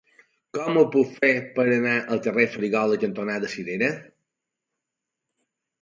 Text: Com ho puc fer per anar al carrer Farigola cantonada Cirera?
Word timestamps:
Com 0.57 0.79
ho 0.81 0.85
puc 0.95 1.11
fer 1.17 1.29
per 1.59 1.67
anar 1.75 1.93
al 2.17 2.23
carrer 2.29 2.47
Farigola 2.55 2.99
cantonada 3.07 3.53
Cirera? 3.55 3.95